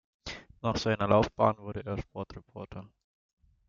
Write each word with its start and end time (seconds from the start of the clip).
Nach 0.63 0.77
seiner 0.77 1.07
Laufbahn 1.07 1.59
wurde 1.59 1.85
er 1.85 1.99
Sportreporter. 1.99 2.89